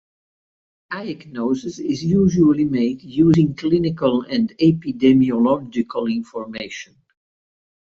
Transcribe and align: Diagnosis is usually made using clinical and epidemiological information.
Diagnosis 0.89 1.77
is 1.77 2.03
usually 2.03 2.65
made 2.65 3.03
using 3.03 3.53
clinical 3.53 4.23
and 4.23 4.49
epidemiological 4.57 6.11
information. 6.11 6.95